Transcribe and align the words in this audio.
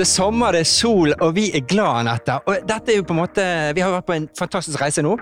Det 0.00 0.06
er 0.06 0.14
sommer, 0.16 0.54
det 0.56 0.60
er 0.60 0.64
sol, 0.64 1.10
og 1.20 1.34
vi 1.36 1.42
er 1.52 1.60
glad, 1.68 1.98
Anette. 1.98 2.38
Og 2.48 2.62
dette 2.64 2.88
er 2.88 2.96
jo 2.96 3.04
på 3.04 3.12
en 3.12 3.18
måte, 3.18 3.42
Vi 3.76 3.82
har 3.84 3.90
vært 3.92 4.06
på 4.08 4.14
en 4.14 4.28
fantastisk 4.38 4.80
reise 4.80 5.02
nå. 5.04 5.18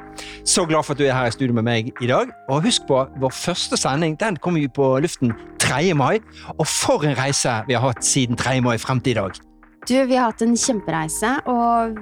Så 0.46 0.62
glad 0.70 0.86
for 0.86 0.94
at 0.94 1.00
du 1.00 1.04
er 1.08 1.16
her 1.16 1.26
i 1.26 1.32
studio 1.34 1.56
med 1.56 1.64
meg 1.66 1.88
i 1.98 2.06
dag. 2.06 2.30
Og 2.46 2.62
husk 2.62 2.86
på, 2.86 3.00
vår 3.18 3.34
første 3.34 3.74
sending 3.74 4.14
den 4.20 4.36
kommer 4.36 4.62
jo 4.62 4.70
på 4.70 4.92
luften 5.02 5.34
3. 5.58 5.94
mai. 5.98 6.20
Og 6.60 6.66
for 6.70 7.02
en 7.02 7.18
reise 7.18 7.56
vi 7.66 7.74
har 7.74 7.82
hatt 7.88 8.06
siden 8.06 8.38
3. 8.38 8.60
mai 8.62 8.78
frem 8.78 9.00
til 9.00 9.16
i 9.16 9.18
dag. 9.18 9.42
Du, 9.88 9.96
vi 10.06 10.14
har 10.14 10.30
hatt 10.30 10.46
en 10.46 10.54
kjempereise, 10.54 11.34
og 11.50 11.98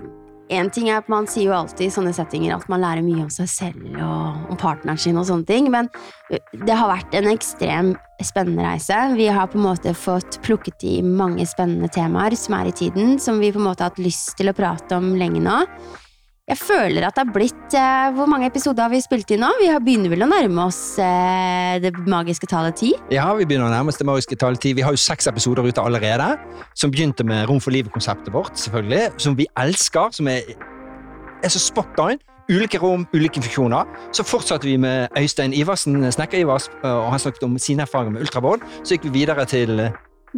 en 0.49 0.71
ting 0.71 0.89
er 0.91 1.01
at 1.01 1.09
man 1.11 1.27
sier 1.31 1.51
jo 1.51 1.57
alltid 1.57 1.89
i 1.89 1.93
sånne 1.93 2.13
settinger 2.15 2.55
at 2.57 2.67
man 2.71 2.83
lærer 2.85 3.05
mye 3.05 3.25
om 3.25 3.33
seg 3.33 3.49
selv 3.51 3.87
og 3.99 4.53
om 4.53 4.59
partneren 4.61 5.01
sin 5.01 5.19
og 5.19 5.27
sånne 5.29 5.49
ting, 5.49 5.71
men 5.73 5.91
det 6.31 6.77
har 6.77 6.91
vært 6.91 7.17
en 7.19 7.31
ekstrem 7.33 7.95
spennende 8.25 8.65
reise. 8.65 8.97
Vi 9.19 9.29
har 9.33 9.51
på 9.53 9.59
en 9.59 9.67
måte 9.67 9.93
fått 9.97 10.41
plukket 10.47 10.87
i 10.87 10.97
mange 11.05 11.47
spennende 11.49 11.91
temaer 11.93 12.37
som 12.39 12.57
er 12.59 12.71
i 12.71 12.77
tiden, 12.77 13.17
som 13.23 13.43
vi 13.43 13.53
på 13.53 13.61
en 13.61 13.69
måte 13.69 13.85
har 13.85 13.93
hatt 13.93 14.03
lyst 14.03 14.37
til 14.39 14.51
å 14.51 14.57
prate 14.57 14.99
om 14.99 15.15
lenge 15.19 15.43
nå. 15.45 15.61
Jeg 16.47 16.61
føler 16.61 17.03
at 17.03 17.17
det 17.17 17.25
har 17.25 17.33
blitt 17.35 17.75
eh, 17.75 18.13
Hvor 18.15 18.29
mange 18.31 18.47
episoder 18.47 18.85
har 18.85 18.93
vi 18.93 19.01
spilt 19.03 19.33
inn 19.35 19.41
nå? 19.43 19.49
Vi 19.59 19.67
har 19.67 19.81
begynner 19.83 20.13
vel 20.13 20.23
å 20.23 20.29
nærme 20.31 20.69
oss 20.69 20.79
eh, 21.03 21.81
det 21.83 21.91
magiske 22.07 22.47
tallet 22.47 22.79
ti? 22.79 22.93
Ja, 23.11 23.33
vi 23.35 23.49
begynner 23.51 23.67
å 23.67 23.73
nærme 23.73 23.91
oss 23.91 23.99
det 23.99 24.07
magiske 24.07 24.39
tallet 24.39 24.63
ti. 24.63 24.71
Vi 24.79 24.85
har 24.87 24.95
jo 24.95 25.01
seks 25.01 25.27
episoder 25.27 25.67
ute 25.67 25.83
allerede. 25.83 26.37
Som 26.79 26.95
begynte 26.95 27.27
med 27.27 27.49
Rom 27.51 27.59
for 27.59 27.75
livet-konseptet 27.75 28.31
vårt, 28.31 28.55
selvfølgelig. 28.63 29.11
Som 29.27 29.35
vi 29.35 29.49
elsker. 29.59 30.15
Som 30.15 30.31
er, 30.31 30.55
er 31.43 31.51
så 31.51 31.65
spot 31.67 31.99
on. 32.05 32.23
Ulike 32.47 32.79
rom, 32.79 33.09
ulike 33.11 33.43
funksjoner. 33.43 33.91
Så 34.15 34.23
fortsatte 34.23 34.71
vi 34.71 34.77
med 34.79 35.11
Øystein 35.19 35.51
Iversen, 35.51 35.99
snekker-Ivers, 36.15 36.71
og 36.87 37.09
han 37.11 37.19
snakket 37.19 37.43
om 37.49 37.59
sine 37.59 37.83
erfaringer 37.83 38.15
med 38.15 38.29
ultrabånd. 38.29 38.63
Så 38.85 38.95
gikk 38.95 39.09
vi 39.11 39.17
videre 39.25 39.51
til 39.51 39.89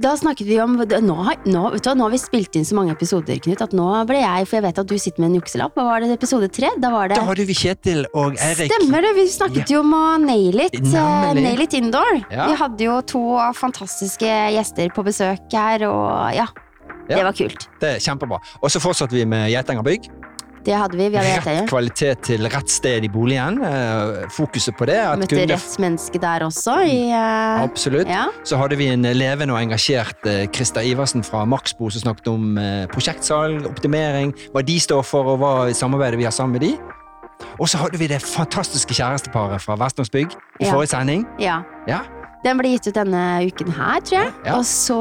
da 0.02 0.14
snakket 0.18 0.46
vi 0.48 0.58
om 0.62 0.76
nå, 0.78 0.84
nå, 0.86 1.16
du, 1.44 1.54
nå, 1.54 2.04
har 2.04 2.12
vi 2.12 2.20
spilt 2.20 2.56
inn 2.58 2.66
så 2.66 2.76
mange 2.78 2.94
episoder, 2.94 3.38
Knut, 3.44 3.62
at 3.64 3.74
nå 3.76 3.86
ble 4.08 4.20
jeg 4.20 4.46
For 4.48 4.58
jeg 4.58 4.66
vet 4.68 4.80
at 4.82 4.90
du 4.90 4.94
sitter 5.00 5.22
med 5.22 5.32
en 5.32 5.38
jukselapp. 5.40 5.74
Hva 5.78 5.86
var 5.88 6.04
det 6.04 6.12
episode 6.14 6.50
tre? 6.54 6.70
Da 6.82 6.92
var 6.94 7.10
det 7.10 7.18
Da 7.18 7.26
hadde 7.28 7.46
vi 7.48 7.56
Kjetil 7.58 8.04
og 8.12 8.38
Eirik. 8.44 8.72
Stemmer 8.72 9.04
det! 9.04 9.14
Vi 9.18 9.26
snakket 9.32 9.64
ja. 9.64 9.78
jo 9.78 9.82
om 9.82 9.96
å 9.98 10.04
nail 10.22 10.62
it. 10.68 10.78
Uh, 10.84 11.32
nail 11.38 11.64
it 11.64 11.74
indoor. 11.78 12.22
Ja. 12.30 12.48
Vi 12.50 12.56
hadde 12.62 12.88
jo 12.88 13.00
to 13.08 13.24
fantastiske 13.58 14.38
gjester 14.54 14.94
på 14.94 15.04
besøk 15.06 15.50
her, 15.54 15.88
og 15.88 16.36
ja. 16.36 16.46
ja. 17.08 17.16
Det 17.16 17.24
var 17.26 17.36
kult. 17.36 17.68
Det 17.82 17.94
er 17.96 18.02
Kjempebra. 18.04 18.40
Og 18.62 18.72
så 18.72 18.82
fortsatte 18.82 19.18
vi 19.18 19.26
med 19.28 19.48
Geitanger 19.52 19.86
bygg. 19.86 20.10
Det 20.68 20.76
hadde 20.76 20.98
vi. 21.00 21.06
vi 21.08 21.16
hadde 21.16 21.40
rett 21.46 21.70
kvalitet 21.70 22.26
til 22.28 22.44
rett 22.52 22.68
sted 22.68 23.06
i 23.06 23.08
boligen. 23.08 23.62
Eh, 23.64 24.26
fokuset 24.34 24.76
på 24.76 24.88
det. 24.90 24.98
Møtte 25.22 25.32
kunne... 25.32 25.56
rett 25.56 25.78
menneske 25.80 26.20
der 26.20 26.44
også. 26.44 26.76
I, 26.84 26.98
uh... 27.08 27.64
Absolutt. 27.64 28.10
Ja. 28.10 28.26
Så 28.44 28.60
hadde 28.60 28.76
vi 28.76 28.90
en 28.92 29.08
levende 29.16 29.56
og 29.56 29.62
engasjert 29.62 30.28
Krista 30.52 30.84
Iversen 30.84 31.24
fra 31.24 31.46
Maxbo 31.48 31.88
som 31.94 32.04
snakket 32.04 32.28
om 32.34 32.60
prosjektsalg, 32.92 33.64
optimering, 33.70 34.34
hva 34.52 34.64
de 34.66 34.76
står 34.82 35.02
for 35.08 35.32
og 35.32 35.40
hva 35.40 35.52
samarbeidet 35.76 36.20
vi 36.20 36.28
har 36.28 36.36
sammen 36.36 36.58
med 36.58 36.66
de. 36.68 36.74
Og 37.58 37.68
så 37.70 37.80
hadde 37.80 37.98
vi 37.98 38.08
det 38.10 38.20
fantastiske 38.22 38.94
kjæresteparet 38.94 39.62
fra 39.62 39.76
Vestlandsbygg 39.80 40.34
i 40.60 40.66
ja. 40.66 40.72
forrige 40.72 40.92
sending. 40.92 41.24
Ja. 41.40 41.62
ja. 41.88 42.02
Den 42.44 42.60
ble 42.60 42.74
gitt 42.74 42.90
ut 42.90 42.98
denne 42.98 43.22
uken 43.46 43.72
her, 43.74 44.02
tror 44.04 44.20
jeg. 44.20 44.34
Ja. 44.46 44.58
Og 44.58 44.66
så 44.66 45.00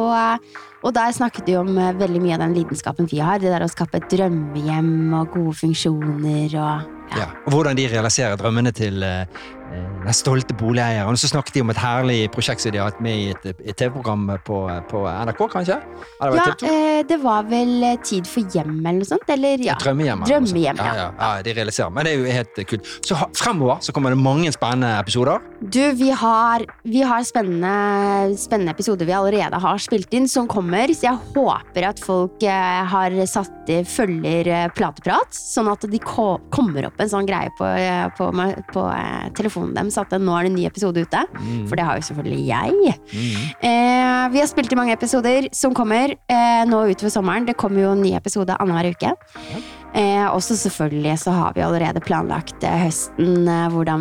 og 0.83 0.93
der 0.93 1.15
snakket 1.15 1.47
vi 1.49 1.57
om 1.57 1.71
eh, 1.77 1.95
veldig 1.97 2.21
mye 2.21 2.35
av 2.37 2.45
den 2.45 2.57
lidenskapen 2.57 3.09
vi 3.09 3.21
har. 3.23 3.41
Det 3.41 3.53
der 3.53 3.65
å 3.65 3.71
skape 3.71 4.01
et 4.01 4.11
drømmehjem 4.13 5.15
og 5.17 5.33
gode 5.33 5.57
funksjoner 5.63 6.57
og 6.61 6.96
ja. 7.15 7.29
Og 7.45 7.53
hvordan 7.55 7.77
de 7.77 7.87
realiserer 7.91 8.35
drømmene 8.39 8.73
til 8.75 9.03
uh, 9.03 9.23
den 9.67 10.15
stolte 10.15 10.55
boligeieren. 10.57 11.11
Og 11.11 11.19
så 11.19 11.29
snakket 11.31 11.57
de 11.57 11.63
om 11.65 11.71
et 11.73 11.79
herlig 11.81 12.19
prosjekt 12.33 12.63
som 12.63 12.73
de 12.73 12.79
har 12.81 12.91
hatt 12.91 13.01
med 13.03 13.17
i 13.19 13.25
et, 13.33 13.47
et 13.59 13.75
TV-program 13.77 14.29
på, 14.47 14.61
på, 14.91 15.03
NRK, 15.27 15.41
kanskje? 15.51 15.79
ja, 16.21 16.45
eh, 16.67 17.01
det 17.07 17.19
var 17.23 17.47
vel 17.49 17.83
Tid 18.07 18.27
for 18.29 18.45
hjem 18.53 18.77
eller 18.79 19.01
noe 19.01 19.07
sånt? 19.07 19.27
Eller, 19.33 19.59
ja. 19.63 19.75
Drømmehjem. 19.81 20.23
Drømmehjem 20.27 20.79
ja. 20.79 20.93
Ja, 20.95 21.07
ja, 21.11 21.29
de 21.43 21.55
realiserer. 21.57 21.91
Men 21.93 22.07
det 22.07 22.13
er 22.13 22.21
jo 22.21 22.35
helt 22.37 22.61
kult. 22.69 22.91
Så 23.05 23.17
fremover 23.35 23.81
så 23.83 23.93
kommer 23.95 24.13
det 24.13 24.19
mange 24.21 24.51
spennende 24.55 24.93
episoder. 25.01 25.43
Du, 25.59 25.81
vi 25.97 26.11
har, 26.15 26.63
vi 26.87 27.03
har 27.07 27.25
spennende, 27.27 28.37
spennende 28.39 28.75
episoder 28.75 29.09
vi 29.09 29.15
allerede 29.17 29.59
har 29.63 29.81
spilt 29.83 30.13
inn, 30.15 30.29
som 30.31 30.47
kommer. 30.49 30.93
Så 30.95 31.09
jeg 31.09 31.21
håper 31.35 31.89
at 31.89 32.01
folk 32.03 32.45
har 32.47 33.17
satt 33.27 33.71
følger 33.87 34.71
Plateprat, 34.77 35.35
sånn 35.35 35.67
at 35.71 35.83
de 35.91 35.99
kommer 35.99 36.87
opp 36.87 36.96
opp 36.97 37.05
en 37.05 37.11
sånn 37.13 37.29
greie 37.29 37.53
på, 37.57 37.69
eh, 37.69 38.07
på, 38.17 38.31
på 38.73 38.85
eh, 38.89 39.29
telefonen 39.37 39.75
deres 39.77 39.99
at 40.01 40.15
nå 40.17 40.33
er 40.33 40.47
det 40.47 40.51
en 40.51 40.57
ny 40.57 40.65
episode 40.69 41.05
ute. 41.05 41.23
Mm. 41.37 41.65
For 41.69 41.77
det 41.77 41.85
har 41.85 41.99
jo 41.99 42.07
selvfølgelig 42.09 42.43
jeg. 42.49 42.97
Mm. 43.13 43.47
Eh, 43.69 44.23
vi 44.33 44.41
har 44.41 44.49
spilt 44.49 44.73
i 44.73 44.79
mange 44.79 44.95
episoder 44.97 45.49
som 45.55 45.75
kommer 45.77 46.17
eh, 46.17 46.63
nå 46.67 46.83
utover 46.89 47.13
sommeren. 47.13 47.47
Det 47.47 47.57
kommer 47.59 47.85
jo 47.85 47.93
en 47.93 48.03
ny 48.03 48.15
episode 48.17 48.57
annenhver 48.57 48.95
uke. 48.97 49.13
Ja. 49.13 49.63
Eh, 49.97 50.25
også 50.27 50.57
selvfølgelig 50.59 51.15
så 51.23 51.31
har 51.33 51.55
vi 51.55 51.63
allerede 51.65 52.03
planlagt 52.03 52.65
eh, 52.67 52.83
høsten 52.85 53.47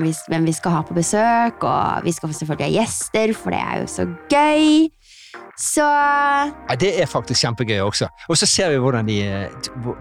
vi, 0.02 0.12
hvem 0.28 0.48
vi 0.48 0.56
skal 0.56 0.78
ha 0.78 0.82
på 0.86 0.96
besøk. 0.96 1.62
Og 1.62 2.06
vi 2.06 2.16
skal 2.16 2.34
selvfølgelig 2.34 2.66
ha 2.66 2.76
gjester, 2.80 3.36
for 3.36 3.54
det 3.54 3.62
er 3.62 3.82
jo 3.82 3.92
så 3.92 4.08
gøy. 4.32 5.45
Så 5.56 5.80
ja, 5.80 6.74
Det 6.80 6.90
er 7.02 7.06
faktisk 7.08 7.40
kjempegøy 7.40 7.80
også. 7.80 8.08
Og 8.28 8.36
så 8.36 8.46
ser 8.46 8.70
vi 8.70 8.80
hvordan 8.82 9.08
de, 9.08 9.18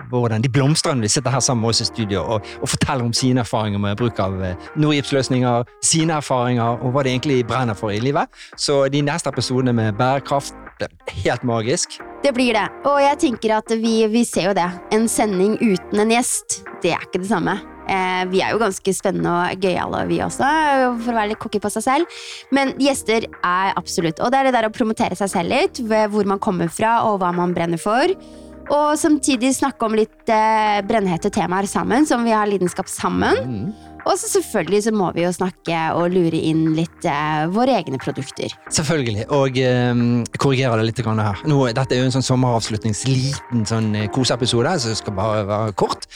hvordan 0.10 0.44
de 0.44 0.52
blomstrer 0.52 0.96
når 0.96 1.08
de 1.08 1.10
sitter 1.10 1.32
her 1.32 1.40
sammen 1.40 1.62
med 1.62 1.70
oss 1.70 1.82
i 1.82 1.88
studio 1.88 2.24
og, 2.24 2.42
og 2.62 2.70
forteller 2.70 3.06
om 3.06 3.14
sine 3.14 3.40
erfaringer 3.40 3.80
med 3.80 3.96
bruk 3.98 4.20
av 4.20 4.36
eh, 4.44 4.68
Nordgipsløsninger, 4.76 5.64
sine 5.84 6.20
erfaringer 6.20 6.84
og 6.84 6.92
hva 6.92 7.06
de 7.06 7.14
egentlig 7.16 7.46
brenner 7.48 7.78
for 7.78 7.94
i 7.96 8.02
livet. 8.04 8.28
Så 8.58 8.86
de 8.92 9.02
neste 9.06 9.32
episodene 9.32 9.74
med 9.74 9.96
bærekraft 10.00 10.56
er 10.84 10.92
helt 11.24 11.44
magisk. 11.48 12.00
Det 12.24 12.34
blir 12.36 12.58
det. 12.58 12.66
Og 12.90 13.00
jeg 13.04 13.22
tenker 13.22 13.56
at 13.60 13.72
vi, 13.80 14.02
vi 14.12 14.26
ser 14.28 14.50
jo 14.50 14.58
det. 14.58 14.68
En 14.92 15.08
sending 15.08 15.56
uten 15.62 16.04
en 16.04 16.12
gjest, 16.12 16.64
det 16.84 16.96
er 16.98 17.08
ikke 17.08 17.24
det 17.24 17.32
samme. 17.32 17.56
Eh, 17.86 18.24
vi 18.32 18.42
er 18.44 18.56
jo 18.56 18.62
ganske 18.62 18.96
spennende 18.98 19.34
og 19.34 19.66
gøyale, 19.66 20.06
vi 20.10 20.22
også, 20.26 20.48
for 21.04 21.14
å 21.14 21.18
være 21.20 21.34
litt 21.34 21.42
cocky 21.44 21.62
på 21.64 21.72
seg 21.76 21.86
selv. 21.86 22.24
Men 22.56 22.74
gjester 22.82 23.28
er 23.28 23.76
absolutt. 23.76 24.22
Og 24.22 24.34
det 24.34 24.42
er 24.42 24.50
det 24.50 24.56
der 24.58 24.70
å 24.70 24.74
promotere 24.74 25.18
seg 25.20 25.32
selv 25.32 25.54
litt, 25.54 25.84
hvor 25.86 26.28
man 26.30 26.42
kommer 26.42 26.72
fra 26.72 26.98
og 27.10 27.22
hva 27.22 27.32
man 27.36 27.54
brenner 27.56 27.82
for. 27.82 28.16
Og 28.74 28.96
samtidig 28.98 29.52
snakke 29.54 29.86
om 29.86 29.94
litt 29.98 30.32
eh, 30.32 30.80
brennhete 30.88 31.30
temaer 31.34 31.68
sammen, 31.70 32.08
som 32.10 32.24
vi 32.26 32.34
har 32.34 32.50
lidenskap 32.50 32.90
sammen. 32.90 33.44
Mm. 33.46 33.92
Og 34.06 34.18
så 34.22 34.30
selvfølgelig 34.30 34.84
så 34.86 34.94
må 34.94 35.10
vi 35.16 35.24
jo 35.24 35.32
snakke 35.34 35.78
og 35.98 36.14
lure 36.14 36.38
inn 36.38 36.68
litt 36.78 37.06
eh, 37.10 37.46
våre 37.54 37.78
egne 37.80 38.00
produkter. 38.02 38.54
Selvfølgelig, 38.74 39.28
og 39.34 39.58
eh, 39.62 40.02
korrigere 40.42 40.80
det 40.82 40.90
litt 40.90 41.04
her. 41.06 41.46
Nå, 41.50 41.60
dette 41.78 41.98
er 41.98 42.02
jo 42.02 42.10
en 42.10 42.18
sånn 42.18 42.26
sommeravslutningsliten 42.26 43.66
sånn 43.70 43.94
eh, 43.98 44.10
koseepisode, 44.14 44.78
så 44.82 44.94
det 44.94 45.00
skal 45.02 45.18
bare 45.18 45.46
være 45.50 45.78
kort. 45.78 46.10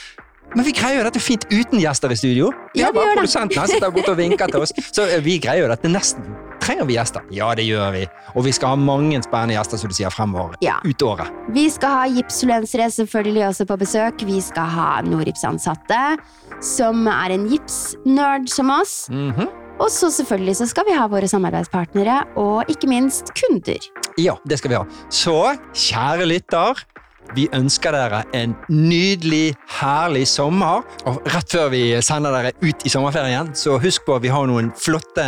Men 0.56 0.66
vi 0.66 0.72
greier 0.74 0.98
jo 1.00 1.06
dette 1.06 1.22
fint 1.22 1.44
uten 1.52 1.78
gjester 1.78 2.10
i 2.10 2.18
studio. 2.18 2.50
Vi 2.74 2.82
ja, 2.82 2.88
har 2.88 2.94
bare 2.96 3.14
produsenten 3.14 3.60
her 3.60 3.70
sitter 3.70 3.92
borte 3.94 4.14
og 4.14 4.18
vinker 4.18 4.50
til 4.50 4.64
oss. 4.64 4.72
Så 4.90 5.06
eh, 5.06 5.22
vi 5.22 5.38
greier 5.42 5.64
jo 5.64 5.70
dette 5.70 5.90
nesten. 5.90 6.26
Trenger 6.60 6.88
vi 6.88 6.96
gjester? 6.96 7.24
Ja, 7.34 7.52
det 7.56 7.64
gjør 7.68 7.94
vi. 7.94 8.02
Og 8.34 8.44
vi 8.44 8.52
skal 8.54 8.74
ha 8.74 8.80
mange 8.80 9.20
spennende 9.24 9.56
gjester 9.56 9.80
som 9.80 9.92
du 9.92 9.96
sier, 9.96 10.12
fremover. 10.12 10.58
Ja. 10.64 10.80
Ut 10.84 11.02
året. 11.06 11.30
Vi 11.54 11.68
skal 11.72 11.96
ha 11.96 12.02
gipsfluensere 12.10 12.90
selvfølgelig 12.98 13.46
også 13.48 13.68
på 13.70 13.78
besøk. 13.80 14.26
Vi 14.26 14.42
skal 14.44 14.68
ha 14.74 14.90
Norips-ansatte, 15.06 16.02
som 16.64 17.06
er 17.10 17.36
en 17.36 17.48
gipsnerd 17.50 18.50
som 18.50 18.70
oss. 18.74 19.08
Mm 19.08 19.32
-hmm. 19.32 19.48
Og 19.80 19.88
så 19.90 20.10
selvfølgelig 20.10 20.56
så 20.56 20.66
skal 20.66 20.84
vi 20.88 20.92
ha 20.92 21.06
våre 21.08 21.28
samarbeidspartnere, 21.28 22.24
og 22.36 22.64
ikke 22.68 22.86
minst 22.86 23.32
kunder. 23.38 23.78
Ja, 24.18 24.34
det 24.48 24.58
skal 24.58 24.70
vi 24.70 24.76
ha. 24.76 24.84
Så, 25.08 25.56
kjære 25.72 26.26
lytter. 26.26 26.84
Vi 27.36 27.46
ønsker 27.54 27.94
dere 27.94 28.24
en 28.34 28.56
nydelig, 28.68 29.54
herlig 29.78 30.26
sommer. 30.28 30.82
Og 31.06 31.20
rett 31.30 31.52
før 31.54 31.70
vi 31.74 31.84
sender 32.02 32.34
dere 32.34 32.54
ut 32.62 32.86
i 32.86 32.92
sommerferien, 32.92 33.52
så 33.54 33.78
husk 33.82 34.06
på 34.06 34.18
at 34.18 34.24
vi 34.24 34.32
har 34.34 34.48
noen 34.50 34.72
flotte 34.78 35.26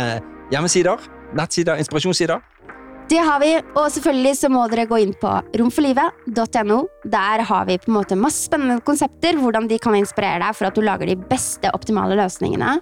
hjemmesider, 0.51 0.99
nettsider, 1.37 1.79
inspirasjonssider. 1.79 2.43
Det 3.11 3.19
har 3.19 3.39
vi, 3.43 3.49
og 3.75 3.89
selvfølgelig 3.91 4.35
så 4.39 4.49
må 4.51 4.63
dere 4.71 4.87
gå 4.87 4.97
inn 5.03 5.11
på 5.19 5.31
romforlivet.no. 5.59 6.77
Der 7.11 7.43
har 7.49 7.65
vi 7.67 7.75
på 7.81 7.91
en 7.91 7.97
måte 7.97 8.17
masse 8.19 8.47
spennende 8.47 8.79
konsepter, 8.87 9.35
hvordan 9.39 9.67
de 9.69 9.79
kan 9.81 9.95
inspirere 9.99 10.39
deg 10.43 10.55
for 10.55 10.69
at 10.69 10.77
du 10.77 10.83
lager 10.85 11.11
de 11.11 11.17
beste, 11.29 11.71
optimale 11.75 12.17
løsningene. 12.19 12.77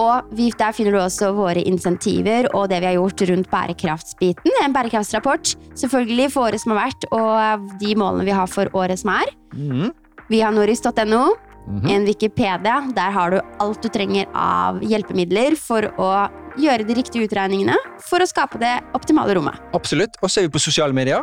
Og 0.00 0.32
vi, 0.36 0.48
der 0.58 0.72
finner 0.76 0.94
du 0.94 1.00
også 1.02 1.32
våre 1.36 1.62
insentiver 1.68 2.48
og 2.56 2.70
det 2.72 2.80
vi 2.80 2.88
har 2.90 2.98
gjort 2.98 3.24
rundt 3.28 3.50
bærekraftsbiten. 3.52 4.58
En 4.64 4.74
bærekraftsrapport 4.74 5.54
selvfølgelig 5.78 6.30
for 6.32 6.48
året 6.48 6.62
som 6.62 6.74
har 6.74 6.86
vært, 6.86 7.08
og 7.12 7.72
de 7.82 7.96
målene 7.98 8.28
vi 8.28 8.36
har 8.36 8.48
for 8.50 8.72
året 8.78 9.02
som 9.02 9.12
er. 9.14 9.32
Mm. 9.52 9.90
Vi 10.32 10.40
har 10.40 10.52
noris.no. 10.52 11.24
Mm 11.62 11.80
-hmm. 11.80 11.90
En 11.90 12.04
Wikipedia. 12.04 12.82
Der 12.94 13.10
har 13.10 13.30
du 13.30 13.40
alt 13.60 13.82
du 13.82 13.88
trenger 13.88 14.26
av 14.34 14.80
hjelpemidler 14.82 15.56
for 15.56 15.82
å 15.82 16.28
gjøre 16.58 16.84
de 16.84 16.94
riktige 16.94 17.24
utregningene 17.24 17.76
for 18.00 18.18
å 18.18 18.26
skape 18.26 18.58
det 18.58 18.80
optimale 18.94 19.34
rommet. 19.34 19.54
Absolutt. 19.72 20.10
Og 20.22 20.30
så 20.30 20.40
er 20.40 20.44
vi 20.44 20.48
på 20.48 20.58
sosiale 20.58 20.92
medier. 20.92 21.22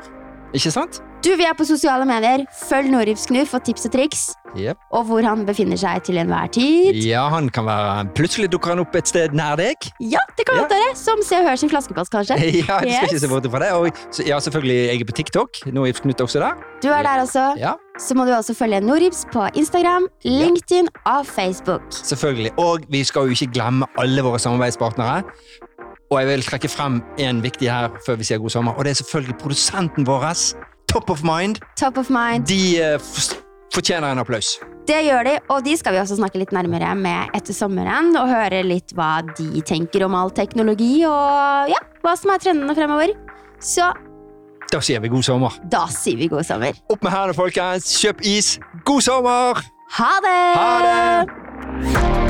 Ikke 0.54 0.72
sant? 0.72 1.02
Du, 1.20 1.34
vi 1.36 1.44
er 1.44 1.52
på 1.58 1.66
sosiale 1.68 2.06
medier. 2.08 2.46
Følg 2.70 2.88
Norifsknu 2.94 3.42
for 3.50 3.60
tips 3.60 3.90
og 3.90 3.92
triks. 3.92 4.22
Yep. 4.58 4.78
Og 4.96 5.04
hvor 5.10 5.26
han 5.28 5.42
befinner 5.46 5.78
seg 5.78 6.00
til 6.08 6.18
enhver 6.18 6.48
tid. 6.56 6.96
Ja, 7.06 7.26
han 7.30 7.50
kan 7.54 7.68
være 7.68 8.06
Plutselig 8.18 8.48
dukker 8.54 8.72
han 8.74 8.80
opp 8.82 8.96
et 8.98 9.12
sted 9.12 9.36
nær 9.38 9.60
deg. 9.60 9.90
Ja, 10.02 10.22
det 10.40 10.46
kan 10.48 10.62
Ja. 10.62 10.64
være. 10.72 10.96
Som 10.98 11.20
Se 11.22 11.36
og 11.38 11.46
Hør 11.50 11.56
sin 11.60 11.70
flaskepass, 11.70 12.10
kanskje. 12.10 12.38
Ja, 12.40 12.62
du 12.62 12.64
skal 12.64 12.88
Yes. 12.88 13.12
ikke 13.12 13.20
se 13.20 13.28
bort 13.28 13.50
fra 13.52 13.60
det. 13.66 13.72
Og 13.76 14.26
ja, 14.26 14.40
selvfølgelig, 14.40 14.78
jeg 14.88 15.02
er 15.02 15.06
på 15.12 15.18
TikTok. 15.20 15.50
Er 15.68 15.92
Knut 16.02 16.22
også 16.22 16.40
der. 16.40 16.56
Du 16.82 16.88
er 16.88 17.04
der 17.04 17.20
også. 17.26 17.44
Ja, 17.60 17.74
Så 18.00 18.16
må 18.16 18.26
du 18.26 18.32
også 18.32 18.56
følge 18.56 18.80
Noribs 18.80 19.26
på 19.34 19.44
Instagram, 19.56 20.08
LinkedIn 20.24 20.88
og 21.06 21.26
Facebook. 21.26 21.82
selvfølgelig. 21.92 22.52
Og 22.58 22.80
vi 22.90 23.04
skal 23.04 23.22
jo 23.28 23.36
ikke 23.36 23.52
glemme 23.54 23.86
alle 23.98 24.22
våre 24.24 24.40
samarbeidspartnere. 24.40 25.24
Og 26.12 26.20
jeg 26.22 26.28
vil 26.28 26.42
trekke 26.42 26.70
frem 26.70 27.04
en 27.20 27.44
viktig 27.44 27.70
her 27.70 27.90
før 28.06 28.16
vi 28.18 28.24
sier 28.24 28.40
god 28.40 28.50
sommer, 28.50 28.74
og 28.74 28.84
det 28.86 28.92
er 28.96 29.04
selvfølgelig 29.04 29.36
produsenten 29.38 30.08
vår. 30.08 30.26
Top 30.90 31.10
of 31.14 31.22
mind. 31.24 31.60
Top 31.78 31.98
of 32.02 32.10
mind. 32.10 32.48
De 32.50 32.80
eh, 32.82 33.00
fortjener 33.74 34.10
en 34.12 34.22
applaus. 34.24 34.56
Det 34.90 35.04
gjør 35.06 35.28
de, 35.28 35.36
og 35.54 35.62
de 35.66 35.76
skal 35.78 35.94
vi 35.94 36.00
også 36.02 36.18
snakke 36.18 36.40
litt 36.42 36.54
nærmere 36.56 36.96
med 36.98 37.36
etter 37.38 37.54
sommeren. 37.54 38.10
Og 38.18 38.30
høre 38.32 38.64
litt 38.66 38.94
hva 38.98 39.20
de 39.38 39.62
tenker 39.70 40.06
om 40.08 40.16
all 40.18 40.34
teknologi 40.34 41.04
og 41.06 41.70
ja, 41.70 41.82
hva 42.02 42.16
som 42.18 42.34
er 42.34 42.42
trendene 42.42 42.74
fremover. 42.78 43.14
Så 43.62 43.92
Da 44.70 44.82
sier 44.86 45.02
vi 45.02 45.10
god 45.10 45.24
sommer. 45.26 45.60
da 45.70 45.86
sier 45.94 46.18
vi 46.18 46.28
god 46.30 46.46
sommer. 46.46 46.74
Opp 46.90 47.04
med 47.06 47.14
hendene, 47.14 47.38
folkens. 47.38 47.90
Kjøp 48.02 48.22
is. 48.26 48.56
God 48.86 49.02
sommer! 49.06 49.62
Ha 50.00 50.12
det! 50.26 50.42
Ha 50.58 50.74
det! 50.86 52.29